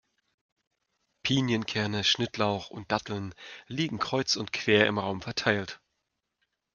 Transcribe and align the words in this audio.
Pinienkerne, 1.21 2.03
Schnittlauch 2.03 2.71
und 2.71 2.91
Datteln 2.91 3.35
liegen 3.67 3.99
kreuz 3.99 4.35
und 4.35 4.51
quer 4.51 4.87
im 4.87 4.97
Raum 4.97 5.21
verteilt. 5.21 5.79